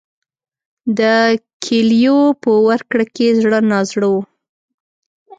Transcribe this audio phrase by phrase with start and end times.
[0.99, 1.01] د
[1.63, 4.15] کیلیو په ورکړه کې زړه نازړه و.